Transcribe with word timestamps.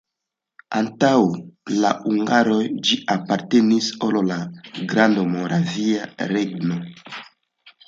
Antaŭ 0.77 1.11
la 1.83 1.91
hungaroj 2.05 2.63
ĝi 2.89 2.97
apartenis 3.17 3.91
al 4.09 4.19
la 4.31 4.39
Grandmoravia 4.95 6.11
Regno. 6.35 6.83